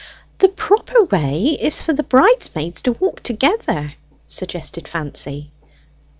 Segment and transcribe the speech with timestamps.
[0.39, 3.93] "The proper way is for the bridesmaids to walk together,"
[4.25, 5.51] suggested Fancy.